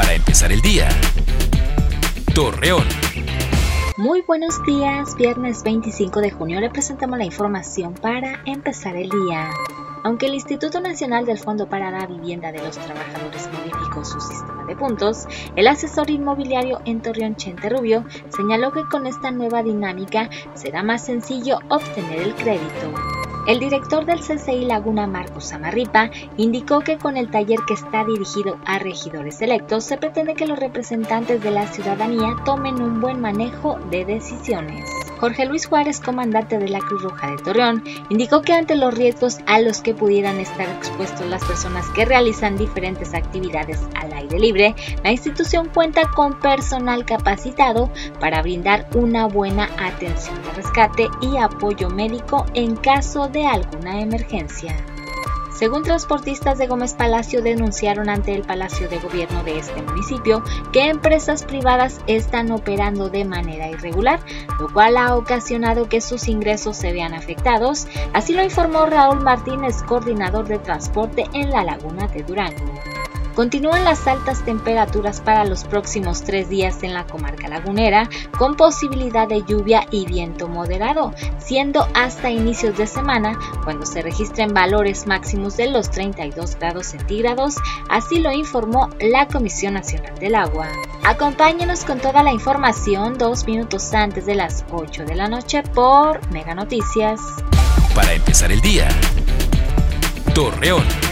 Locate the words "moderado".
80.46-81.14